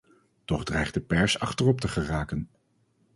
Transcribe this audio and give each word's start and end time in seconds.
Toch 0.45 0.63
dreigt 0.63 0.93
de 0.93 1.01
pers 1.01 1.39
achterop 1.39 1.81
te 1.81 1.87
geraken. 1.87 2.49